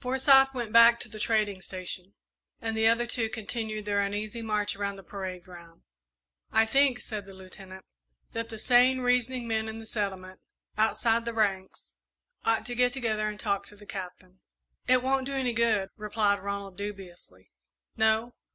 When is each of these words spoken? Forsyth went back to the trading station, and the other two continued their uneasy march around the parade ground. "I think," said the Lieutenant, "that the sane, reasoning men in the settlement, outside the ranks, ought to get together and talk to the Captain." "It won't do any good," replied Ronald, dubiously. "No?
Forsyth 0.00 0.54
went 0.54 0.72
back 0.72 0.98
to 1.00 1.10
the 1.10 1.18
trading 1.20 1.60
station, 1.60 2.14
and 2.58 2.74
the 2.74 2.86
other 2.86 3.06
two 3.06 3.28
continued 3.28 3.84
their 3.84 4.00
uneasy 4.00 4.40
march 4.40 4.74
around 4.74 4.96
the 4.96 5.02
parade 5.02 5.44
ground. 5.44 5.82
"I 6.50 6.64
think," 6.64 7.00
said 7.00 7.26
the 7.26 7.34
Lieutenant, 7.34 7.84
"that 8.32 8.48
the 8.48 8.56
sane, 8.56 9.00
reasoning 9.02 9.46
men 9.46 9.68
in 9.68 9.80
the 9.80 9.86
settlement, 9.86 10.40
outside 10.78 11.26
the 11.26 11.34
ranks, 11.34 11.92
ought 12.46 12.64
to 12.64 12.74
get 12.74 12.94
together 12.94 13.28
and 13.28 13.38
talk 13.38 13.66
to 13.66 13.76
the 13.76 13.84
Captain." 13.84 14.40
"It 14.88 15.02
won't 15.02 15.26
do 15.26 15.34
any 15.34 15.52
good," 15.52 15.90
replied 15.98 16.38
Ronald, 16.42 16.78
dubiously. 16.78 17.50
"No? 17.94 18.32